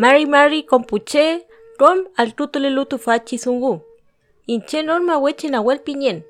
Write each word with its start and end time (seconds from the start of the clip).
Mari 0.00 0.24
Mari 0.24 0.62
compuche, 0.62 1.42
rom 1.78 1.98
al 2.16 2.32
tutule 2.32 2.70
lutu 2.70 2.98
fachi 2.98 3.38
sungu. 3.38 3.80
Inche 4.46 4.82
norma 4.82 5.18
wechi 5.18 5.48
na 5.48 5.60
wel 5.60 5.78
pinyen. 5.78 6.22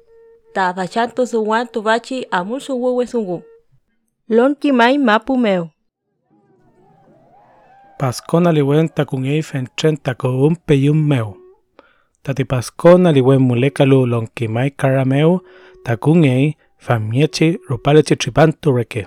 Ta 0.55 0.75
fachanto 0.75 1.27
suwan 1.27 1.69
tu 1.73 1.83
fachi 1.83 2.27
amul 2.31 2.61
sungu 2.61 2.97
we 2.97 3.07
sungu. 3.07 3.43
Lon 4.29 4.55
ki 4.55 4.73
mai 4.73 4.99
mapu 4.99 5.37
meu. 5.39 5.69
Pascona 7.99 8.53
liwen 8.53 8.89
takun 8.89 9.25
ei 9.25 9.43
fenchen 9.43 9.97
tako 9.97 10.29
un 10.47 10.57
peyum 10.67 11.07
meu. 11.07 11.37
Tati 12.23 12.45
pascona 12.45 13.13
liwen 13.13 13.39
mulekalu 13.39 14.07
lon 14.07 14.27
ki 14.35 14.49
mai 14.49 14.71
karameu 14.71 15.41
takun 15.85 16.25
ei 16.25 16.57
famiechi 16.79 17.59
rupalechi 17.69 18.17
tripantu 18.17 18.77
reke. 18.77 19.07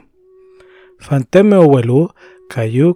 Fanteme 1.00 1.58
welu 1.58 2.10
cayú 2.54 2.96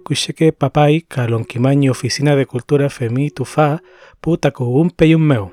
papay 0.56 1.00
calonquimañi 1.00 1.90
Oficina 1.90 2.36
de 2.36 2.46
Cultura 2.46 2.88
Femí 2.88 3.28
Tufá 3.30 3.82
puta 4.20 4.52
yunmeu. 5.00 5.50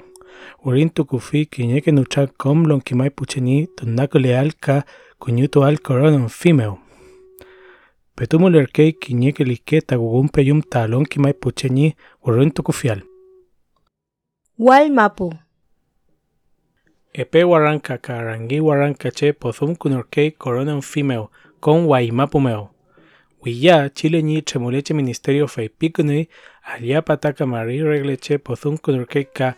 Urintu 0.64 1.06
kufi 1.06 1.48
kiñeke 1.48 1.92
nucha 1.92 2.28
kom 2.28 2.66
lonkimai 2.66 3.10
pucheni 3.10 3.68
tunaku 3.76 4.20
lealka 4.20 4.86
kuñutu 5.18 5.64
al 5.64 5.80
coronon 5.80 6.30
fimeu. 6.30 6.78
Petumu 8.16 8.50
lerkei 8.50 8.94
kiñeke 8.94 9.44
liske 9.44 9.82
tagugumpe 9.82 10.42
yum 10.44 10.62
talonki 10.62 11.20
pucheni 11.42 11.96
urintu 12.22 12.62
kufial. 12.62 13.02
Walmapu. 14.60 15.34
Epe 17.12 17.44
waranka 17.44 17.98
karangi 17.98 18.60
waranka 18.60 19.10
che 19.10 19.34
pozum 19.34 19.76
kunorkei 19.76 20.32
coronon 20.38 20.82
fimeu 20.82 21.30
con 21.60 21.88
guaimapumeu. 21.88 22.75
Meo. 23.46 23.54
Willa 23.54 23.90
Chile 23.90 24.22
ni 24.22 24.42
tremoleche 24.42 24.94
ministerio 24.94 25.48
fei 25.48 25.70
pikuni 25.70 26.28
alia 26.64 27.02
pataka 27.02 27.46
mari 27.46 27.84
regleche 27.84 28.38
pozum 28.38 28.78
kunorkei 28.78 29.26
ka 29.34 29.56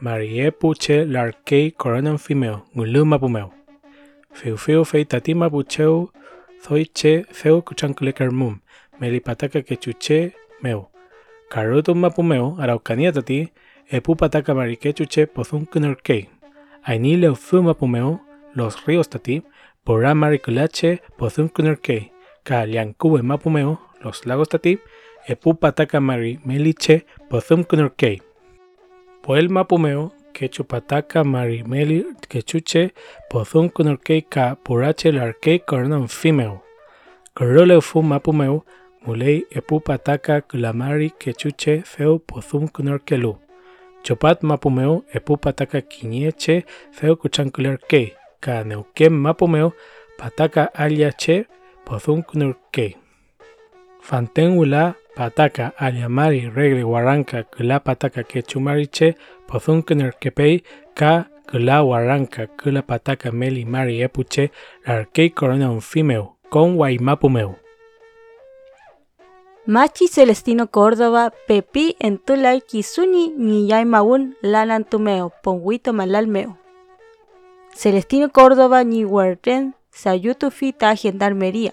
marie 0.00 0.50
puche 0.50 1.04
larkei 1.04 1.70
koronon 1.70 2.18
fimeo 2.18 2.62
ngulu 2.76 3.04
mapu 3.04 3.28
meo. 3.28 3.50
Feu 4.32 4.56
feu 4.56 4.84
fei 4.84 5.04
tatima 5.04 5.50
pucheu 5.50 6.10
Thoi 6.64 6.86
che 6.86 7.24
feo 7.30 7.60
kuchankule 7.60 8.12
karmum, 8.12 8.60
meli 8.98 9.20
pataka 9.20 9.62
que 9.62 9.76
chuche 9.76 10.32
meu. 10.62 10.88
Karuto 11.50 11.94
mapu 11.94 12.22
meu, 12.22 12.56
araucanía 12.58 13.12
tati, 13.12 13.52
epu 13.90 14.16
pataka 14.16 14.54
marique 14.54 14.94
chuche 14.94 15.26
pozun 15.26 15.66
kunorkei. 15.66 16.28
Aini 16.86 17.16
leo 17.16 17.34
fu 17.34 17.62
mapu 17.62 17.86
meu, 17.86 18.20
los 18.54 18.86
ríos 18.86 19.08
tati, 19.08 19.42
porá 19.84 20.14
mariculache 20.14 21.02
pozun 21.18 21.48
kunorkei. 21.48 22.13
Mapumeo, 23.22 23.80
Los 24.02 24.26
Lagos 24.26 24.48
Tati, 24.48 24.78
Epupatacamari, 25.26 26.38
Meliche, 26.44 27.06
Pozumkunorkei. 27.30 28.20
Poel 29.22 29.48
Mapumeo, 29.48 30.12
Quechupataca, 30.34 31.24
Marimeli, 31.24 32.04
Quechuche, 32.28 32.92
Pozumkunorkei, 33.30 34.22
Ka, 34.28 34.56
Purache, 34.56 35.12
Larke 35.12 35.60
Cornon 35.60 36.08
Fimeo. 36.08 36.62
Coroleufu 37.34 38.02
Mapumeo, 38.02 38.64
Mulei, 39.06 39.46
Epupataca, 39.50 40.42
Culamari, 40.42 41.10
Quechuche, 41.10 41.82
Feo, 41.84 42.18
Pozumkunorkelu. 42.18 43.38
Chopat 44.02 44.42
Mapumeo, 44.42 45.04
Epupataca, 45.14 45.80
Quiñeche, 45.80 46.66
Feo, 46.92 47.16
Cuchancularkei. 47.16 48.12
Ka 48.40 48.62
Neuquén 48.64 49.12
Mapumeo, 49.12 49.72
Pataka 50.18 50.64
Aliache, 50.74 51.46
pozun 51.86 52.22
kunorkei. 52.22 52.96
Fanten 54.00 54.56
wula 54.56 54.94
pataka 55.16 55.72
aliamari 55.78 56.50
regle 56.56 56.84
waranka 56.84 57.42
kula 57.42 57.80
pataka 57.80 58.22
que 58.22 58.42
chumariche 58.42 59.14
pozun 59.46 59.82
kunerkepei 59.82 60.62
ka 60.94 61.24
kula 61.50 61.82
waranka 61.84 62.46
kula 62.46 62.82
pataka 62.82 63.32
meli 63.32 63.64
mari 63.64 64.02
epuche 64.02 64.50
larkei 64.86 65.30
corona 65.30 65.70
un 65.70 65.80
fimeu 65.80 66.24
con 66.50 66.76
guaimapumeu. 66.76 67.54
Machi 69.66 70.08
Celestino 70.08 70.66
Córdoba, 70.66 71.32
Pepi 71.46 71.96
en 71.98 72.18
Tulay 72.18 72.60
Kisuni 72.60 73.32
ni 73.36 73.66
yay 73.70 73.86
maun 73.86 74.36
lanan 74.42 74.84
tumeo, 74.84 75.32
ponguito 75.42 75.94
malalmeo. 75.94 76.58
Celestino 77.74 78.28
Córdoba 78.28 78.84
ni 78.84 79.04
huerten 79.04 79.74
sayutu 79.94 80.50
fita 80.50 80.94
gendarmería. 80.96 81.72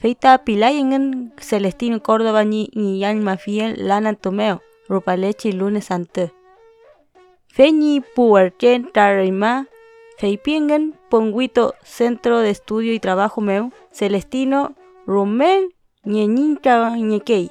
Feita 0.00 0.38
pilay 0.44 0.78
en 0.80 1.34
Celestino 1.38 2.00
Córdoba 2.02 2.42
ni 2.44 2.70
yay 2.74 3.16
mafiel 3.16 3.76
lanan 3.86 4.16
tumeo, 4.16 4.62
rupalechi 4.88 5.52
lunes 5.52 5.90
ante. 5.90 6.32
Feñi 7.48 8.00
puerchen 8.00 8.90
tarima, 8.92 9.66
feipingen 10.16 10.94
ponguito 11.10 11.74
Centro 11.82 12.38
de 12.40 12.50
Estudio 12.50 12.94
y 12.94 12.98
Trabajo 13.00 13.40
meu, 13.42 13.72
Celestino 13.92 14.74
Romel 15.06 15.74
ñeñinta 16.04 16.96
ñekei. 16.96 17.50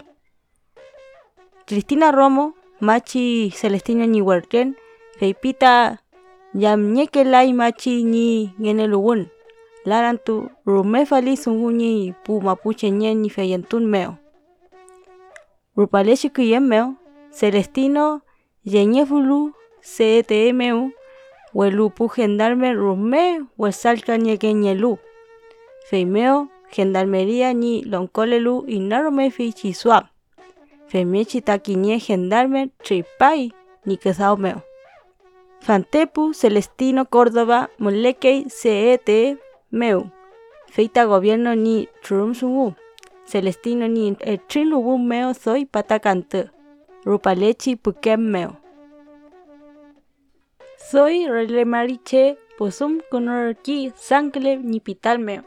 Cristina 1.68 2.12
Romo, 2.12 2.56
machi 2.80 3.52
Celestino 3.56 4.08
ni 4.08 4.22
huerchen, 4.22 4.76
feipita 5.20 6.02
yam 6.54 6.94
ñekelay 6.94 7.54
machi 7.54 8.04
ni 8.04 8.56
ngenelugun. 8.58 9.30
Larantu 9.86 10.52
rume 10.66 11.06
fali 11.06 11.38
sunguñi 11.38 12.14
pu 12.24 12.42
mapuche 12.42 12.90
ñen 12.92 13.22
ni 13.22 13.30
feyentun 13.30 13.86
meo. 13.86 14.18
Rupalechi 15.76 16.30
kuyem 16.30 16.64
meo, 16.68 16.96
Celestino 17.32 18.22
yeñefulu 18.64 19.54
CTMU 19.82 20.92
Huelupu 21.54 22.08
gendarme 22.10 22.74
rume 22.74 23.42
huesalca 23.58 24.18
ñequeñelu. 24.18 25.00
Feimeo 25.90 26.50
gendarmería 26.70 27.54
ni 27.54 27.82
loncolelu 27.84 28.66
y 28.68 28.80
narome 28.80 29.32
fichisua. 29.32 30.12
Femechi 30.88 31.42
taquiñe 31.42 32.00
gendarme 32.00 32.70
tripai 32.84 33.52
ni 33.86 33.98
quesaomeo. 33.98 34.64
Fantepu 35.62 36.34
Celestino 36.34 37.06
Córdoba 37.06 37.70
Molekei 37.80 38.46
CET 38.50 39.10
meu. 39.72 40.10
Feita 40.68 41.06
gobierno 41.06 41.56
ni 41.56 41.88
trumsungu. 42.04 42.76
Celestino 43.26 43.88
ni 43.88 44.16
etrilubu 44.20 44.98
meo 44.98 45.34
soy 45.34 45.66
patacante. 45.66 46.50
Rupalechi 47.06 47.76
pukem 47.76 48.22
meo. 48.32 48.56
Soy 50.92 51.28
Rele 51.28 51.66
Mariche, 51.66 52.38
posum 52.58 53.00
konorki 53.12 53.92
sankle 53.96 54.56
ni 54.56 54.80
pitalmeo. 54.80 55.44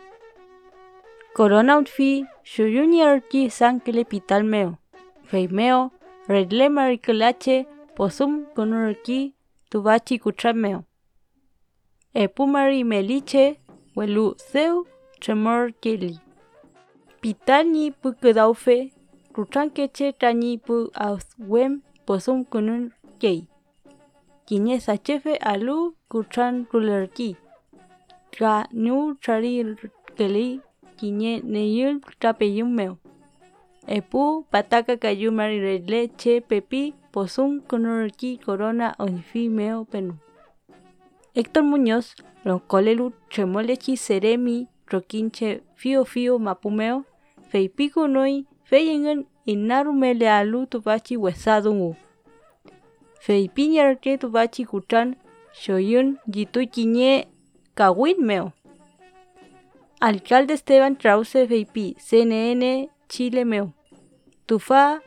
Corona 1.34 1.78
utfi, 1.78 2.24
shuyuniarki 2.44 3.50
sankle 3.50 4.04
pitalmeo. 4.04 4.76
Feimeo, 5.24 5.90
Rele 6.28 6.68
Maricolache, 6.68 7.66
posum 7.96 8.44
konorki 8.54 9.34
tubachi 9.70 10.18
kuchameo. 10.18 10.84
Epumari 12.14 12.84
meliche, 12.84 13.58
welu 13.96 14.34
seu, 14.50 14.86
tremor 15.20 15.72
keli. 15.82 16.18
Pitani 17.20 17.84
pukudaufe, 17.90 18.92
ruchankeche 19.34 20.12
tani 20.20 20.58
pu 20.58 20.90
aus 20.94 21.26
wem, 21.38 21.82
posum 22.06 22.44
kunun 22.44 22.82
kei. 23.20 23.40
Kine 24.46 24.80
sachefe 24.80 25.34
alu 25.52 25.76
kuchan 26.10 26.66
rulerki. 26.72 27.36
Ka 28.38 28.54
nu 28.72 29.14
chari 29.24 29.52
keli 30.16 30.60
kine 30.98 31.40
neyul 31.52 32.00
tapeyum 32.20 32.70
meo. 32.78 32.98
Epu 33.86 34.44
pataka 34.50 34.96
kayumari 34.96 35.58
rele 35.66 36.00
che 36.20 36.40
pepi 36.40 36.82
posum 37.12 37.60
kunorki 37.68 38.30
corona 38.44 38.94
onfi 38.98 39.48
meo 39.48 39.84
penu. 39.84 40.14
Héctor 41.34 41.62
Muñoz, 41.62 42.14
loncolelu 42.44 43.12
chemolechi 43.30 43.96
seremi 43.96 44.68
roquinche 44.86 45.62
fio 45.74 46.04
fio 46.04 46.38
mapumeo, 46.38 47.06
feipico 47.48 48.06
noi 48.06 48.44
feyengen 48.64 49.26
inarumele 49.46 50.28
alu 50.30 50.66
tupachi 50.66 51.16
huesadungu. 51.16 51.96
Feipiñar 53.24 53.98
que 54.02 54.18
tupachi 54.18 54.64
kuchan 54.66 55.16
shoyun 55.60 56.18
yitui 56.34 56.66
quiñe 56.66 57.28
kawin 57.74 58.18
meo. 58.20 58.52
Alcalde 60.00 60.54
Esteban 60.54 60.96
Trause 60.96 61.46
Feipi, 61.48 61.96
CNN 61.98 62.88
Chile 63.08 63.44
meo. 63.44 63.72
Tufa 64.46 65.00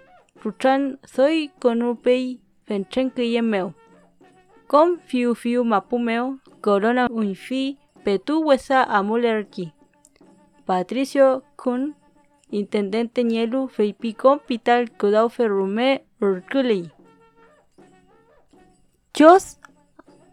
Ruchan 0.43 0.99
soy 1.03 1.51
conupei 1.59 2.39
fenchen 2.65 3.11
meo. 3.43 3.73
Com 4.67 4.97
fiu 4.97 5.35
fiu 5.35 5.63
mapumeo, 5.63 6.39
corona 6.61 7.07
unfi, 7.11 7.77
petu 8.03 8.43
huesa 8.43 8.83
amulerki. 8.83 9.71
Patricio 10.65 11.43
Kun, 11.55 11.93
intendente 12.51 13.23
Nielu 13.23 13.67
Feipi 13.67 14.13
Compital 14.13 14.89
Kudau 14.97 15.29
Ferrume 15.29 16.01
Urkulei. 16.21 16.89
Chos 19.13 19.59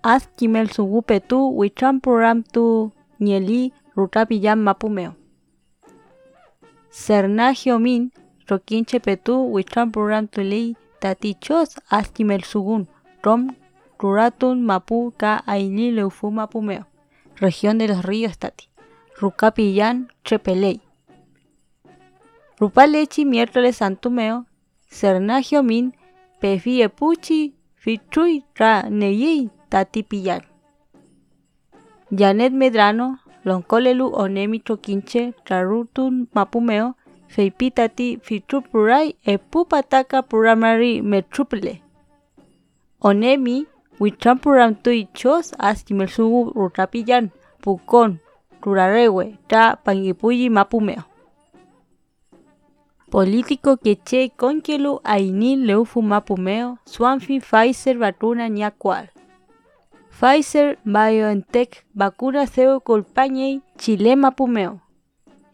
Askimel 0.02 0.69
Sugupe 0.70 1.20
tu 1.20 1.38
Wichampuram 1.58 2.43
tu 2.43 2.90
Nieli 3.20 3.73
Rutapiyam 3.96 4.58
Mapumeo. 4.62 5.14
Sernagio 6.90 7.79
Min 7.79 8.11
Roquinche 8.49 8.99
Petu 8.99 9.52
Wichampuram 9.52 10.26
Tulei 10.26 10.75
Tatichos 11.00 11.76
Askimel 11.90 12.43
Sugun 12.43 12.87
Rom 13.25 13.55
Ruratun 14.02 14.62
Mapu 14.62 15.14
Ka 15.16 15.44
Aini 15.46 15.93
Leufu 15.93 16.32
Mapumeo. 16.32 16.87
Región 17.37 17.78
de 17.78 17.87
los 17.87 18.04
Ríos 18.04 18.37
Tati. 18.37 18.69
Rucapillán 19.20 20.08
Trepelei. 20.25 20.81
Rupalechi 22.58 23.25
miércoles 23.25 23.76
santumeo, 23.76 24.46
Cernagio 24.88 25.62
min, 25.62 25.93
pefi 26.40 26.82
epuchi, 26.82 27.54
fitrui 27.75 28.44
ra 28.56 28.88
neyei 28.90 29.50
tati 29.69 30.05
Janet 32.10 32.52
Medrano, 32.52 33.19
loncolelu 33.44 34.10
onemi 34.14 34.60
choquinche, 34.60 35.34
rarutun 35.46 36.28
mapumeo, 36.34 36.96
feipitati 37.28 38.19
fitrupurai 38.22 39.14
epupataka 39.25 40.22
puramari 40.22 41.02
metruple. 41.02 41.82
Onemi, 43.00 43.66
witrampuram 44.02 44.75
tui 44.82 45.00
chos 45.19 45.46
astimelsugu 45.69 46.40
rutapillan, 46.58 47.31
pukon, 47.62 48.19
rurarewe, 48.62 49.25
ta 49.49 49.76
pangipuyi 49.84 50.50
mapumeo. 50.50 51.02
Político 53.10 53.76
que 53.76 53.94
che 54.08 54.31
conquelu 54.37 55.00
aini 55.04 55.56
leufu 55.56 56.02
mapumeo, 56.02 56.78
swanfi 56.84 57.40
Pfizer 57.40 57.96
vacuna 57.99 58.49
ñacual. 58.49 59.06
Pfizer 60.10 60.78
BioNTech 60.84 61.84
vacuna 61.94 62.46
ceo 62.46 62.81
colpañei 62.81 63.60
chile 63.76 64.16
mapumeo. 64.16 64.81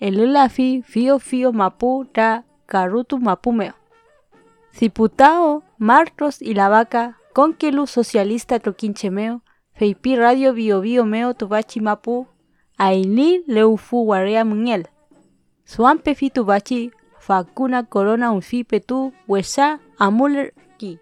El 0.00 0.32
lafi 0.32 0.82
fio 0.86 1.18
fio 1.18 1.52
mapu 1.52 2.04
ta 2.12 2.44
carutu 2.66 3.18
mapumeo. 3.18 3.74
Ciputao, 4.72 5.62
Martos 5.78 6.40
y 6.40 6.54
la 6.54 6.68
vaca, 6.68 7.18
conquelu 7.38 7.86
socialista 7.86 8.58
troquinchemeo, 8.58 9.42
feipi 9.78 10.16
radio 10.16 10.52
bio 10.52 10.80
bio 10.80 11.04
meo 11.04 11.32
tubachi 11.34 11.80
mapu, 11.80 12.26
aini 12.78 13.42
leufu 13.46 14.04
guarea 14.04 14.44
mungel. 14.44 14.82
Suampe 15.64 16.14
fi 16.14 16.30
tubachi 16.30 16.90
Facuna 17.20 17.82
corona 17.84 18.32
un 18.32 18.40
tu 18.86 19.12
huesa 19.28 19.78
amuler 19.98 20.52
ki. 20.78 20.98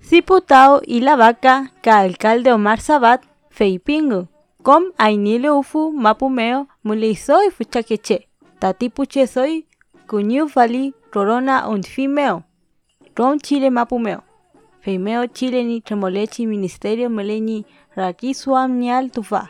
Ciputao 0.00 0.82
y 0.86 1.00
la 1.00 1.16
vaca 1.16 1.72
ka 1.80 2.00
alcalde 2.00 2.52
Omar 2.52 2.80
Sabat 2.80 3.22
feipingu. 3.48 4.28
Com 4.62 4.92
ainile 4.98 5.48
ufu 5.50 5.90
mapumeo 5.92 6.66
mulisoy 6.84 7.50
fuchakeche. 7.50 8.28
Tatipuche 8.58 9.26
soy 9.26 9.64
kunyu 10.06 10.48
fali 10.48 10.92
corona 11.10 11.66
un 11.68 11.82
fimeo. 11.82 12.42
Rom 13.16 13.38
chile 13.38 13.70
mapumeo. 13.70 14.29
Feimeo 14.80 15.26
chile 15.26 15.64
ni 15.64 15.80
tremolechi 15.80 16.46
ministerio 16.46 17.08
meleni 17.08 17.64
rakisuam 17.96 18.72
nial 18.78 19.10
tufa. 19.10 19.48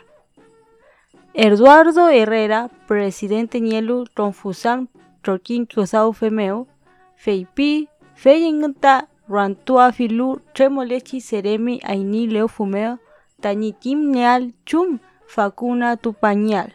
Eduardo 1.33 2.07
Herrera, 2.09 2.69
presidente 2.87 3.59
Nielu 3.61 4.05
Ronfusan 4.15 4.87
trokin 5.23 5.65
kusau 5.65 6.11
femeo, 6.13 6.67
feipi, 7.15 7.87
feyengta 8.15 9.07
rantua 9.29 9.91
filu 9.91 10.39
tremolechi 10.53 11.21
seremi 11.21 11.79
aini 11.83 12.27
leo 12.27 12.47
fumeo, 12.47 12.97
tani 13.41 13.71
kim 13.71 14.11
neal 14.11 14.51
chum 14.65 14.99
facuna 15.27 15.95
tu 15.95 16.11
pañal. 16.11 16.69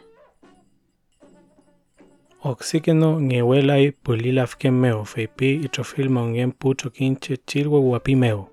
Oxígeno, 2.48 3.18
ñiuelai, 3.18 3.90
pulilafken 4.04 4.74
meo, 4.82 5.04
feipi, 5.04 5.48
ichofil 5.66 6.08
mongen 6.10 6.52
pucho 6.52 6.90
quinche, 6.92 7.36
chilwe 7.48 7.80
guapi 7.80 8.14
meo. 8.14 8.50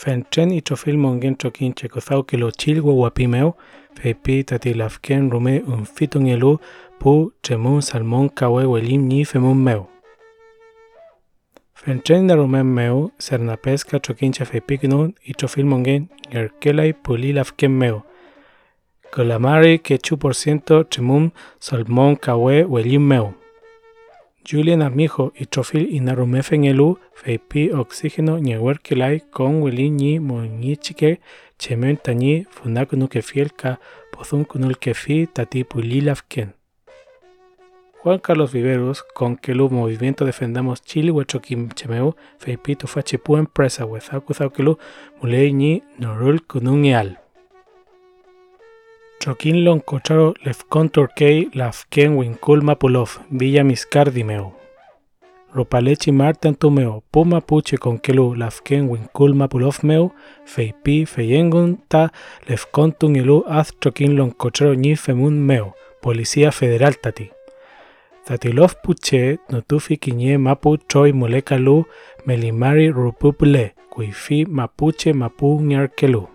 Fenchen 0.00 0.52
ichofil 0.52 0.96
mongen 0.96 1.36
choquinche, 1.36 1.88
cozao 1.88 2.22
que 2.22 2.36
lo 2.38 2.52
chilwe 2.52 2.92
guapi 2.94 3.26
meo, 3.26 3.56
feipi 3.96 4.44
tatilafken 4.44 5.30
rume 5.32 5.64
un 5.66 5.84
fito 5.84 6.20
ñelu, 6.20 6.60
pu 7.00 7.32
chemun 7.42 7.82
salmón 7.82 8.28
kawe 8.28 8.64
welim 8.66 9.02
ni 9.08 9.24
femun 9.24 9.58
meo. 9.58 9.88
Fenchen 11.74 12.28
de 12.28 12.36
rumen 12.36 12.66
meo, 12.66 13.10
sernapesca 13.18 13.98
choquinche 13.98 14.44
feipignon, 14.44 15.14
ichofil 15.24 15.66
mongen, 15.66 16.08
ñerkelai, 16.30 16.92
pulilafken 16.92 17.72
meo, 17.72 18.04
meu. 19.16 19.24
Colamari 19.24 19.78
que 19.78 19.98
chu 19.98 20.16
por 20.18 20.34
ciento 20.34 20.84
chemun 20.84 21.32
salmon 21.58 22.16
kawe 22.16 22.64
welim 22.64 23.06
meu. 23.06 23.34
Julian 24.44 24.82
Armijo 24.82 25.32
y 25.34 25.46
Trofil 25.46 25.88
Inarumefen 25.90 26.64
elu 26.64 26.98
feipi 27.14 27.70
oxígeno 27.70 28.38
ñehuerkelai 28.38 29.22
con 29.30 29.62
welin 29.62 29.96
ni 29.96 30.20
moñichike 30.20 31.20
chemen 31.58 31.96
tañi 31.96 32.44
funakunu 32.50 33.08
kefiel 33.08 33.52
ka 33.52 33.78
pozun 34.12 34.44
kunul 34.44 34.76
kefi 34.76 35.26
tati 35.32 35.64
pulilaf 35.64 36.22
ken. 36.28 36.52
Juan 38.02 38.18
Carlos 38.18 38.52
Viveros, 38.52 39.02
con 39.02 39.36
que 39.36 39.52
el 39.52 39.58
movimiento 39.70 40.26
Defendamos 40.26 40.82
Chile, 40.82 41.10
Huachoquim 41.10 41.70
Chemeu, 41.70 42.14
Feipito 42.38 42.86
Fachipu 42.86 43.38
Empresa, 43.38 43.86
Huezaku 43.86 44.34
Zauquilu, 44.34 44.76
Muleñi, 45.22 45.82
Norul 45.96 46.42
Kunungial. 46.46 47.23
Choquín 49.24 49.64
Lon 49.64 49.80
Cocharo, 49.80 50.34
Lefcon 50.44 50.90
Turkey, 50.90 51.48
Lafken 51.54 52.18
Winkul 52.18 52.60
Mapulov, 52.60 53.20
Villa 53.30 53.64
Miscardimeu. 53.64 54.52
Ropalechi 55.54 56.12
Martan 56.12 56.54
Tumeo, 56.54 57.02
Puma 57.10 57.40
Puche 57.40 57.78
con 57.78 57.98
Kelu, 57.98 58.34
Lafken 58.34 58.90
Winkul 58.90 59.32
Mapulov 59.32 59.82
Meu, 59.82 60.12
Feipi, 60.44 61.06
Feyengun 61.06 61.78
Ta, 61.88 62.12
Lefcon 62.46 62.92
Tungilu, 62.92 63.44
Az 63.48 63.72
Choquín 63.80 64.14
Lon 64.14 64.30
Cocharo 64.30 64.74
Ñi 64.74 64.94
Femun 64.94 65.38
Meu, 65.38 65.72
Policía 66.02 66.52
Federal 66.52 66.96
Tati. 66.96 67.30
Zatilov 68.28 68.74
puche 68.82 69.38
notufi 69.48 69.96
kinye 69.96 70.38
mapu 70.38 70.76
choi 70.76 71.12
molekalu 71.12 71.84
melimari 72.26 72.90
rupuple 72.90 73.74
kuifi 73.90 74.44
mapuche 74.44 75.12
mapu 75.12 75.60
nyarkelu. 75.62 76.33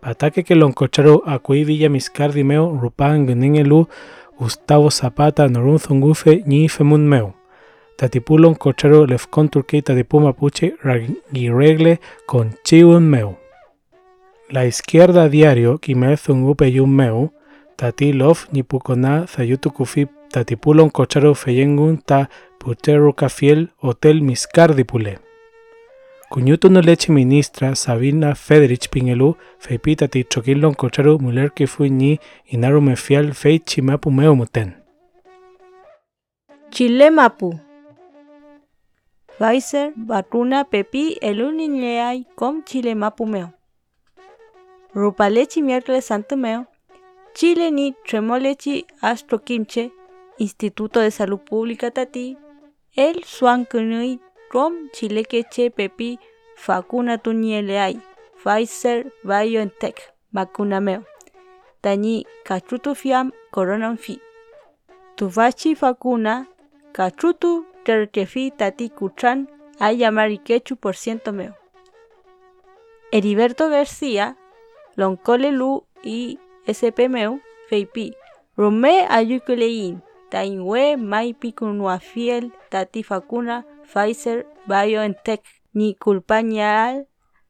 Patake 0.00 0.42
que 0.44 0.54
loncocharo 0.54 1.22
akui 1.26 1.64
villa 1.64 1.88
miscardi 1.88 2.44
meo 2.44 2.78
rupan 2.80 3.26
gningelu 3.26 3.86
Gustavo 4.38 4.90
Zapata 4.90 5.48
norun 5.48 5.78
zungufe 5.78 6.42
ni 6.46 6.68
femun 6.68 7.06
meo. 7.08 7.34
Tatipulon 7.96 8.54
cocharo 8.54 9.06
lefcon 9.06 9.48
turquita 9.48 9.92
tatipu 9.92 10.20
mapuche 10.20 10.72
regle 10.82 11.98
con 12.26 12.54
chiun 12.64 13.02
meo. 13.02 13.36
La 14.50 14.64
izquierda 14.64 15.28
diario 15.28 15.78
kime 15.78 16.16
zungupe 16.16 16.66
yun 16.70 16.90
meo 16.90 17.30
tati 17.76 18.12
lof 18.12 18.48
ni 18.52 18.62
pukona 18.62 19.26
sayutu 19.26 19.70
kufi 19.70 20.06
tatipulon 20.30 20.90
kocharo 20.90 21.34
feyengun 21.34 21.98
ta 21.98 22.28
putero 22.58 23.12
kafiel 23.12 23.68
hotel 23.76 24.22
miscar 24.22 24.74
Kunyutu 26.30 26.68
no 26.70 26.80
leche 26.80 27.12
ministra 27.12 27.74
Sabina 27.74 28.34
Federich 28.34 28.88
Pingelu 28.88 29.34
feipita 29.58 30.08
ti 30.08 30.24
chokilon 30.24 30.74
kocharo 30.74 31.18
muler 31.18 31.50
que 31.50 31.66
fui 31.66 31.90
ni 31.90 32.20
inaru 32.46 32.80
mefial 32.80 33.32
fei 33.32 33.58
chimapu 33.58 34.10
meo 34.10 34.34
muten. 34.36 34.72
Chile 36.70 37.10
mapu. 37.10 37.58
Pfizer, 39.26 39.92
vacuna 39.96 40.64
pepi 40.64 41.18
elunin 41.20 41.80
leai 41.80 42.24
com 42.36 42.62
chile 42.62 42.94
mapu 42.94 43.26
meo. 43.26 43.50
Rupalechi 44.94 45.62
miércoles 45.62 46.06
santo 46.06 46.36
meo 46.36 46.66
Chile 47.34 47.70
ni 47.70 47.94
Tremolechi 48.04 48.86
Astro 49.00 49.38
Kimche, 49.38 49.90
Instituto 50.38 51.00
de 51.00 51.10
Salud 51.10 51.40
Pública 51.40 51.90
Tati, 51.90 52.36
el 52.94 53.24
Swankunui 53.24 54.20
Rom 54.52 54.90
Chilequeche 54.92 55.70
Pepi 55.70 56.18
Facuna 56.56 57.18
Tunieleai, 57.18 58.00
Pfizer 58.42 59.12
BioNTech, 59.22 60.12
Vacunameo, 60.32 61.04
Tani 61.80 62.26
Cachutu 62.44 62.94
Fiam 62.94 63.32
Fi, 63.96 64.20
Tuvachi 65.16 65.76
Facuna, 65.76 66.48
Cachutu 66.92 67.64
Terkefi 67.84 68.50
Tati 68.50 68.90
Kuchan, 68.90 69.48
Ayamariquechu 69.78 70.76
por 70.76 70.96
ciento 70.96 71.32
meo. 71.32 71.54
Heriberto 73.12 73.70
García, 73.70 74.36
Loncole 74.96 75.52
Lu 75.52 75.84
y 76.02 76.38
SPMeu, 76.66 77.40
Feipi, 77.68 78.14
Rome 78.56 79.06
Ayukulein, 79.08 80.02
ta 80.28 80.44
inwe 80.44 80.96
mai 80.96 81.34
fiel 82.00 82.52
tati 82.68 83.02
facuna 83.02 83.64
Pfizer 83.92 84.46
BioNTech 84.66 85.42
ni 85.74 85.94
culpañal 85.94 87.06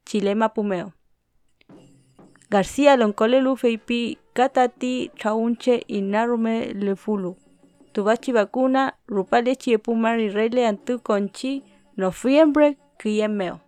chilema 0.07 0.49
pumeo. 0.55 0.93
García 2.51 2.97
loncolelu 2.97 3.57
feipi 3.57 4.19
katati 4.33 5.11
chaunche 5.17 5.85
inarume 5.87 6.73
lefulu. 6.75 7.37
Tubachi 7.93 8.33
vacuna 8.33 8.95
rupale 9.07 9.57
chiepumari 9.57 10.29
rele 10.31 10.67
antu 10.67 10.99
conchi 10.99 11.63
noviembre 11.97 12.79
meo. 13.29 13.61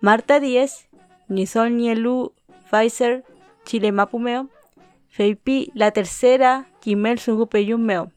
Marta 0.00 0.38
10 0.38 0.86
ni 1.28 1.46
sol 1.46 1.70
nielu 1.70 2.32
Pfizer 2.70 3.22
Chile 3.64 3.92
Mapumeo, 3.92 4.48
Feipi 5.08 5.70
la 5.74 5.90
tercera 5.90 6.66
Kimel 6.80 7.18
Sungupeyumeo, 7.18 8.10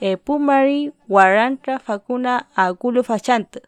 e 0.00 0.16
Pumari 0.16 0.92
Waranta 1.08 1.78
Facuna 1.78 2.46
Agulo 2.54 3.02
Fachant, 3.02 3.58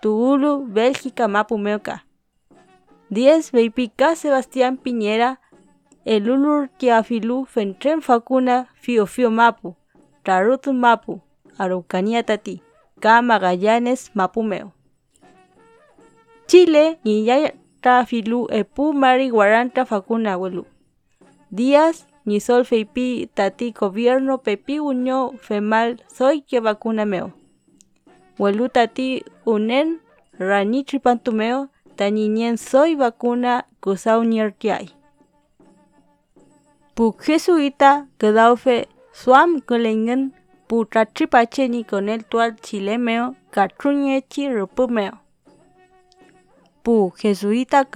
Tuulu 0.00 0.66
Bélgica 0.66 1.28
Mapumeoka. 1.28 2.04
10 3.10 3.50
Feipi 3.50 3.88
K. 3.88 4.16
Sebastián 4.16 4.76
Piñera, 4.76 5.40
el 6.04 6.30
Ulur 6.30 6.70
Kiafilu 6.78 7.44
Fentren 7.44 8.02
Facuna 8.02 8.68
Fio 8.74 9.06
Fio 9.06 9.30
Mapu, 9.30 9.76
Tarutu 10.22 10.72
Mapu, 10.72 11.20
Araucanía 11.58 12.22
Tati, 12.22 12.62
K. 13.00 13.22
Magallanes 13.22 14.10
Mapumeo. 14.14 14.72
Chile, 16.46 16.98
Niñaya 17.04 17.54
filu 18.06 18.46
epu 18.50 18.92
mari 18.92 19.30
guaranta 19.30 19.84
facuna 19.84 20.36
welu. 20.38 20.66
Díaz 21.50 22.06
ni 22.26 22.40
sol 22.40 22.64
feipi 22.64 23.28
tati 23.34 23.72
gobierno 23.72 24.38
pepi 24.38 24.78
uño 24.80 25.18
femal 25.46 26.02
soy 26.16 26.42
que 26.42 26.60
vacuna 26.60 27.04
meo. 27.04 27.32
Welu 28.38 28.68
tati 28.68 29.24
unen 29.44 30.00
rani 30.38 30.84
tripantumeo 30.84 31.68
tañinien 31.96 32.56
soy 32.56 32.94
vacuna 32.94 33.66
kusau 33.80 34.24
niertiai. 34.24 34.88
Pu 36.94 37.04
jesuita 37.24 37.90
fe 38.64 38.76
suam 39.12 39.60
kulengen 39.60 40.32
pu 40.68 40.84
tratripache 40.84 41.68
ni 41.68 41.84
con 41.84 42.08
el 42.08 42.24
tual 42.24 42.56
chilemeo 42.64 43.34
katruñe 43.50 44.22
chi 44.30 44.48
rupumeo 44.48 45.22
pu 46.82 47.12
jesuita 47.16 47.86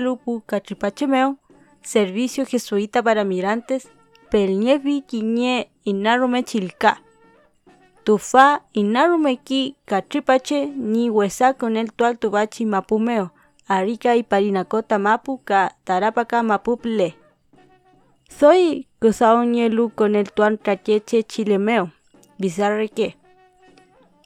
lupu 0.00 0.42
cachipachemeo, 0.46 1.36
servicio 1.82 2.46
jesuita 2.46 3.02
para 3.02 3.24
migrantes, 3.24 3.88
pelnievi 4.30 5.02
quiñe 5.02 5.70
inarume 5.84 6.42
chilca. 6.44 7.02
Tufa 8.04 8.62
ki 9.44 9.76
cachipache 9.84 10.66
ni 10.66 11.08
huesa 11.08 11.54
con 11.54 11.76
el 11.76 11.92
tual 11.92 12.18
tubachi 12.18 12.64
mapumeo, 12.66 13.32
arica 13.66 14.16
y 14.16 14.22
parinacota 14.22 14.98
mapu 14.98 15.38
ka 15.44 15.76
tarapaka 15.84 16.42
mapuple. 16.42 17.16
Soy 18.28 18.88
lu 19.00 19.90
con 19.94 20.16
el 20.16 20.32
tuan 20.32 20.58
tracheche 20.58 21.22
chilemeo, 21.22 21.92
bizarre 22.38 22.88
que. 22.88 23.16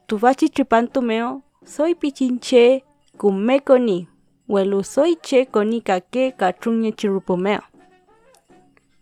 Tubachi 0.06 0.48
tripantumeo, 0.48 1.42
soy 1.64 1.94
pichinche 1.94 2.84
kumekoni 3.18 4.08
welu 4.48 4.82
soy 4.84 5.16
che 5.16 5.46
koni 5.46 5.80
kake 5.80 6.32
kachunye 6.32 6.92
chirupumeo. 6.92 7.62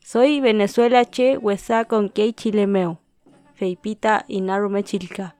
Soy 0.05 0.41
Venezuela 0.41 1.05
che 1.05 1.37
huesa 1.37 1.85
con 1.85 2.09
kei 2.09 2.33
chilemeo. 2.33 2.99
Feipita 3.55 4.25
inarume 4.29 4.83
chilka. 4.83 5.35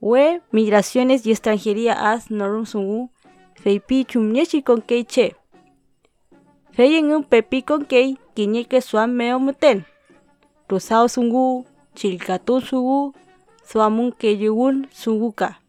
We 0.00 0.40
migraciones 0.50 1.26
y 1.26 1.30
extranjería 1.30 2.12
as 2.12 2.30
norum 2.30 2.66
sungu. 2.66 3.10
Feipi 3.54 4.04
chumniechi 4.04 4.62
con 4.62 4.82
kei 4.82 5.04
che. 5.04 5.36
Feyen 6.72 7.12
un 7.12 7.24
pepi 7.24 7.62
con 7.62 7.84
que 7.84 8.80
suan 8.80 9.14
meo 9.14 9.38
muten. 9.38 9.84
Rusao 10.68 11.08
sungu, 11.08 11.66
chilkatun 11.94 12.62
sungu, 12.62 13.14
suamun 13.64 14.12
yugun 14.20 14.88
sunguka. 14.90 15.61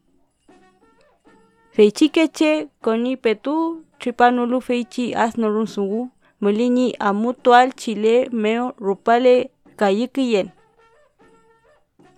Feichikeche 1.76 2.52
koni 2.82 3.18
petu 3.24 3.56
tripanulu 4.00 4.58
feichi 4.68 5.06
asnorun 5.24 5.66
sungu 5.68 6.02
mulini 6.42 6.96
amutual 7.00 7.72
chile 7.82 8.30
meo 8.32 8.66
rupale 8.86 9.36
kayikiyen. 9.80 10.50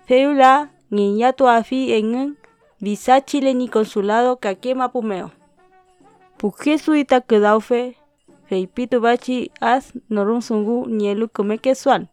Feula 0.07 0.51
niñato 0.91 1.45
afi 1.49 1.91
en 1.97 2.35
visa 2.81 3.21
chile 3.21 3.53
ni 3.53 3.67
consulado 3.67 4.35
kake 4.35 4.73
mapumeo. 4.75 5.29
Pujesu 6.37 6.95
ita 6.95 7.21
kedaufe 7.21 7.95
feipitu 8.49 8.99
bachi 9.01 9.51
as 9.61 9.93
norun 10.09 10.41
sungu 10.41 10.85
nielu 10.97 11.27
kumeke 11.27 11.75
suan. 11.75 12.07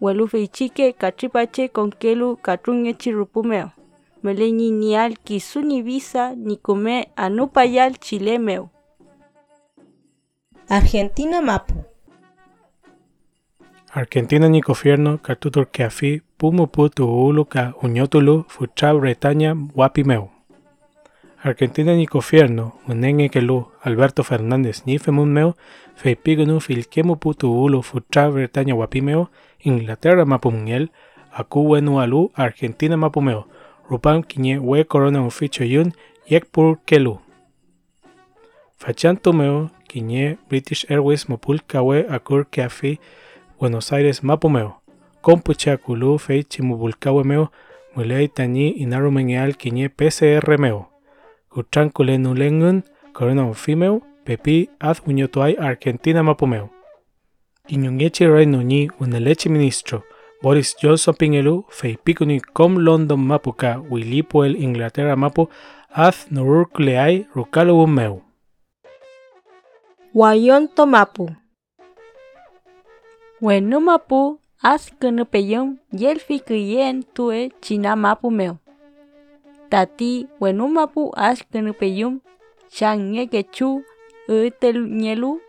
Welu 0.00 0.28
feichike 0.28 0.92
katripache 0.92 1.68
konkelu 1.68 2.36
katrunye 2.36 2.92
chirupumeo 2.94 3.70
meleñi 4.24 4.70
nial 4.72 5.12
kisuni 5.24 5.82
visa 5.82 6.32
ni 6.34 6.56
come 6.56 7.12
anupayal 7.16 7.92
chilemeu. 8.00 8.70
Argentina 10.68 11.42
mapu. 11.42 11.74
Argentina 13.92 14.48
ni 14.48 14.60
gobierno 14.60 15.18
katutur 15.18 15.66
keafi 15.70 16.22
pumu 16.38 16.66
putu 16.66 17.04
ulu 17.04 17.44
ka 17.44 17.74
unyotulu 17.82 18.44
fucha 18.48 18.94
Bretaña 18.94 19.54
wapimeu. 19.76 20.30
Argentina 21.44 21.94
ni 21.94 22.06
gobierno 22.06 22.72
unenge 22.88 23.28
kelu 23.28 23.66
Alberto 23.82 24.22
Fernández 24.22 24.86
ni 24.86 24.98
femunmeu 24.98 25.52
feipigunu 25.94 26.60
filkemu 26.60 27.16
putu 27.16 27.62
ulu 27.62 27.82
fucha 27.82 28.30
Bretaña 28.30 28.74
wapimeu 28.74 29.26
Inglaterra 29.60 30.24
mapumngel 30.24 30.88
aku 31.32 31.70
wenu 31.70 32.00
alu 32.00 32.30
Argentina 32.34 32.96
mapumeu 32.96 33.44
Rupam 33.90 34.22
kinye 34.22 34.58
we 34.58 34.84
corona 34.84 35.22
un 35.22 35.30
ficho 35.30 35.64
yun 35.64 35.92
yek 36.30 36.44
pur 36.52 36.76
kelu. 36.86 37.18
Fachan 38.78 39.16
tomeo 39.16 39.70
kinye 39.88 40.36
British 40.48 40.90
Airways 40.90 41.28
mopul 41.28 41.58
kawe 41.66 42.04
akur 42.10 42.44
kafi 42.50 42.98
Buenos 43.60 43.92
Aires 43.92 44.22
mapomeo. 44.22 44.72
Kompucha 45.22 45.76
kulu 45.76 46.18
fei 46.18 46.44
chimubulkawe 46.44 47.24
meo 47.24 47.48
mulei 47.96 48.28
tani 48.28 48.68
inarumengeal 48.70 49.54
kinye 49.54 49.88
PCR 49.88 50.58
meo. 50.58 50.86
Kutran 51.50 51.90
kule 51.90 52.18
nulengun 52.18 52.82
corona 53.12 53.44
un 53.44 53.54
fimeo 53.54 54.02
pepi 54.24 54.68
ad 54.80 54.96
unyotoai 55.06 55.56
Argentina 55.56 56.22
mapomeo. 56.22 56.68
Inyungechi 57.68 58.26
reino 58.26 58.62
ni 58.62 58.90
unelechi 59.00 59.48
ministro. 59.48 60.02
Boris 60.44 60.76
Johnson 60.76 61.14
pingelu 61.16 61.64
feipikuni 61.72 62.36
com 62.40 62.76
London 62.76 63.20
mapuka 63.20 63.80
wilipo 63.90 64.44
el 64.44 64.56
Inglaterra 64.60 65.16
mapu 65.16 65.48
az 65.88 66.26
norurkuleai 66.30 67.26
rukalu 67.34 67.86
meu. 67.86 68.20
Wayon 70.14 70.68
tomapu. 70.68 71.28
Wenu 73.40 73.80
mapu 73.80 74.38
az 74.62 74.92
peyon 75.30 75.78
yel 75.92 76.18
fikuyen 76.18 77.02
tue 77.14 77.50
china 77.60 77.96
mapu 77.96 78.30
meu. 78.30 78.58
Tati 79.70 80.26
wenu 80.40 80.68
mapu 80.68 81.10
az 81.16 81.40
kenupeyum 81.52 82.20
change 82.68 83.26
kechu 83.26 83.82
utel 84.28 84.76
nyelu 85.00 85.40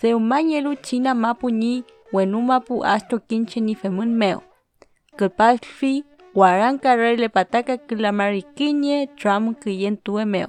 seumanyelu 0.00 0.74
china 0.82 1.14
mapu 1.14 1.48
ni 1.50 1.84
wenumapu 2.12 2.84
astro 2.84 3.18
kinche 3.18 3.60
ni 3.60 3.74
femun 3.74 4.14
meo. 4.14 4.42
Kulpalfi 5.18 6.04
waran 6.34 6.78
le 7.16 7.28
pataka 7.28 7.76
kilamarikiñe 7.76 9.06
tram 9.16 9.54
kiyen 9.54 9.96
tuwe 9.96 10.24
meo. 10.24 10.48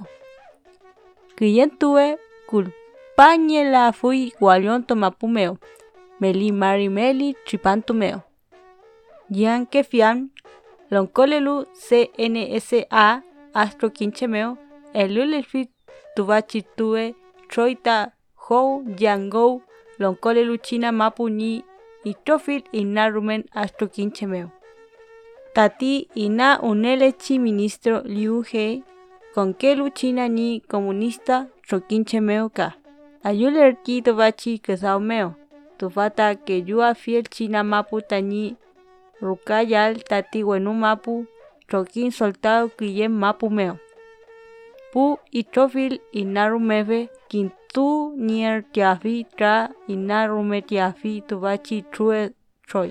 Kiyen 1.36 1.70
kulpañe 2.48 3.64
la 3.70 3.92
fui 3.92 4.32
gualion 4.40 4.82
tomapu 4.82 5.28
meo. 5.28 5.58
Meli 6.20 6.52
mari 6.52 6.88
meli 6.88 7.34
tripantu 7.44 7.94
meo. 7.94 8.22
Yan 9.30 9.66
que 9.66 9.82
fian 9.82 10.30
lonkolelu 10.90 11.66
CNSA 11.88 13.22
astro 13.54 13.90
kinche 13.90 14.26
meo. 14.26 14.56
Elulelfi 14.94 15.68
tubachi 16.14 16.62
tuwe 16.76 17.14
troita 17.48 18.12
hou 18.36 18.84
yangou 18.98 19.62
lonkole 19.98 20.44
luchina 20.44 20.92
mapu 20.92 21.28
ni 21.28 21.64
itrofil 22.04 22.62
inarumen 22.72 23.44
astro 23.52 23.86
kinchemeo. 23.86 24.48
Tati 25.52 26.08
ina 26.14 26.62
unelechi 26.62 27.38
ministro 27.38 28.00
Liu 28.04 28.42
He 28.42 28.82
con 29.34 29.54
que 29.54 29.74
luchina 29.76 30.28
ni 30.28 30.60
comunista 30.60 31.46
trokinchemeo 31.66 32.48
ka. 32.48 32.72
Ayuler 33.22 33.76
ki 33.82 34.02
tobachi 34.02 34.60
meo. 35.00 35.34
tufata 35.78 36.34
que 36.34 36.62
yua 36.66 36.94
fiel 36.94 37.24
china 37.24 37.64
mapu 37.64 38.00
tañi 38.00 38.56
rukayal 39.20 40.02
tati 40.02 40.44
wenu 40.44 40.72
mapu 40.74 41.26
chokin 41.70 42.10
soltado 42.10 42.68
kiye 42.68 43.08
mapu 43.08 43.50
meo 43.50 43.76
pu 44.92 45.18
itrofil 45.32 46.00
inarumeve 46.12 47.08
kintu 47.74 48.14
nier 48.16 48.62
tiafi 48.72 49.26
tra 49.36 49.68
inarume 49.88 50.60
tiafi 50.62 51.20
tuvachi 51.28 51.82
true 51.92 52.30
troy 52.68 52.90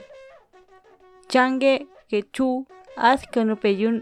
change 1.32 1.88
que 2.10 2.22
chu 2.36 2.66
as 2.98 3.22
kanupeyun 3.32 3.96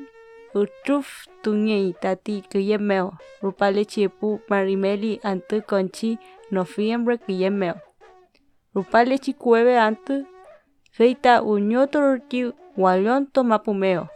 utruf 0.56 1.28
tuñei 1.44 1.94
tati 2.02 2.42
kiye 2.50 2.78
meo. 2.78 3.14
Rupale 3.42 3.86
chiepu 3.86 4.40
marimeli 4.50 5.20
antu 5.24 5.62
conchi 5.70 6.18
noviembre 6.52 7.18
kiye 7.18 7.50
meo. 7.50 7.76
Rupale 8.76 9.18
chikueve 9.18 9.80
antu 9.80 10.26
feita 10.92 11.44
uñotorti 11.44 12.54
walionto 12.78 13.44
mapumeo 13.44 14.08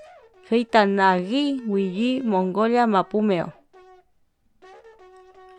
feita 0.48 0.86
nagi 0.86 1.62
wiji 1.68 2.22
mongolia 2.22 2.88
mapumeo 2.88 3.50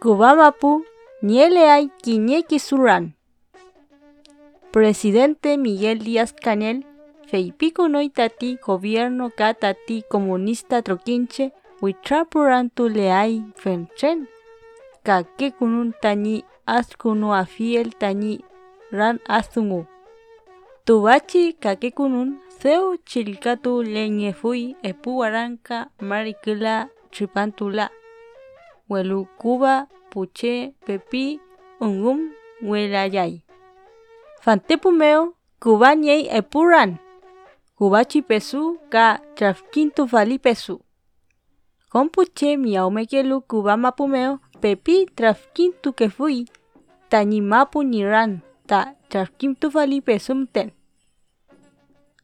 Kubamapu 0.01 0.85
niele 1.23 1.69
hay 1.69 1.91
quiñequi 2.03 2.59
suran. 2.59 3.15
Presidente 4.71 5.57
Miguel 5.57 6.01
Díaz 6.01 6.33
Canel, 6.33 6.87
feipico 7.27 7.89
noitati 7.89 8.59
gobierno 8.65 9.31
katati 9.31 10.05
comunista 10.09 10.83
troquinche, 10.83 11.53
huitrapurantu 11.81 12.89
le 12.89 13.11
hay 13.13 13.43
fenchen, 13.57 14.29
kake 15.03 15.53
kunun 15.53 15.95
tañi 16.03 16.45
askunu 16.67 17.35
afiel 17.35 17.95
tañi 17.95 18.45
ran 18.91 19.21
asungu. 19.27 19.87
Tubachi 20.85 21.55
kake 21.55 21.91
kunun 21.93 22.41
seu 22.61 22.97
chilkatu 23.09 23.83
leñe 23.83 24.33
fui 24.33 24.77
epuaranca 24.83 25.91
maricula 26.01 26.89
tripantula. 27.11 27.91
Welu 28.89 29.27
Puche, 30.17 30.73
Pepi, 30.87 31.39
Ungum, 31.79 32.33
Welayay. 32.63 33.43
Fantepumeo, 34.41 35.35
Cubanyei 35.61 36.25
Epuran. 36.33 36.97
Cubachi 37.77 38.23
pesu 38.23 38.79
ka 38.89 39.21
trafquintu 39.37 40.09
fali 40.09 40.39
pesu. 40.39 40.81
Compuche 41.93 42.57
miaumekelu 42.57 43.43
Cubama 43.43 43.93
pumeo, 43.93 44.41
Pepi 44.61 45.05
trafquintu 45.15 45.93
que 45.93 46.09
fui. 46.09 46.47
Tañimapu 47.11 47.83
niran, 47.85 48.41
ta 48.67 48.97
trafquintu 49.11 49.71
fali 49.71 50.01
pesumten. 50.01 50.73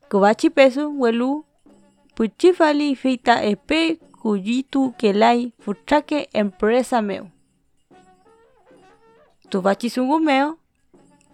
Cubachi 0.08 0.48
pesu, 0.48 0.88
welu, 0.98 1.44
Puchi 2.16 2.54
fali 2.54 2.96
feita 2.96 3.44
epe 3.44 4.00
kuyitu 4.22 4.94
kelai 4.96 5.52
futrake 5.60 6.28
empresa 6.32 7.02
meu. 7.02 7.31
Tuvachisungu 9.52 10.18
meo. 10.20 10.56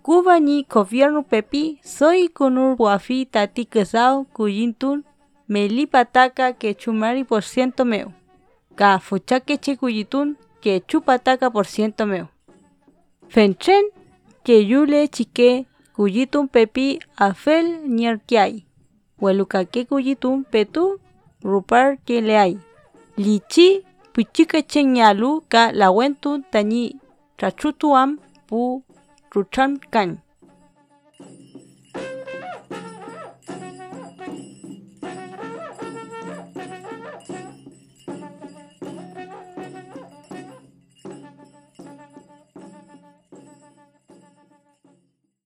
Cuba 0.03 0.41
ni 0.41 0.65
gobierno 0.65 1.23
pepi 1.23 1.79
soy 1.85 2.29
kunur 2.29 2.77
buafi 2.77 3.27
tati 3.27 3.65
kesao 3.65 4.25
kuyintun 4.25 5.05
meli 5.49 5.87
pataka 5.87 6.53
que 6.53 6.75
chumari 6.75 7.23
por 7.25 7.43
ciento 7.43 7.85
meo. 7.85 8.13
Che 8.77 9.77
kuyitun 9.77 10.37
que 10.61 10.83
chupataka 10.89 11.51
por 11.51 11.67
ciento 11.67 12.07
meo. 12.07 12.29
Fenchen 13.29 13.85
que 14.43 14.65
yule 14.65 15.07
chique 15.09 15.67
kuyitun 15.95 16.49
pepi 16.49 16.99
afel 17.17 17.67
nierkiai. 17.87 18.67
Welukake 19.21 19.85
kuyitun 19.85 20.45
petu 20.45 20.99
rupar 21.43 21.99
que 22.05 22.21
le 22.21 22.37
hay. 22.37 22.59
lichi 23.17 23.85
pichika 24.13 24.63
chenyalu 24.63 25.43
ka 25.49 25.73
lawentu 25.73 26.43
tani 26.51 26.97
trachutuam 27.39 28.11
pu 28.49 28.61
ruchan 29.35 29.71
kan 29.95 30.09